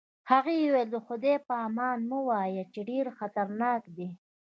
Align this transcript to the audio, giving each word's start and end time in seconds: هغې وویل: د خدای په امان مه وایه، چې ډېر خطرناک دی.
هغې 0.31 0.55
وویل: 0.59 0.87
د 0.91 0.97
خدای 1.05 1.35
په 1.47 1.53
امان 1.67 1.97
مه 2.09 2.19
وایه، 2.27 2.63
چې 2.73 2.79
ډېر 2.89 3.05
خطرناک 3.17 3.83
دی. 3.97 4.09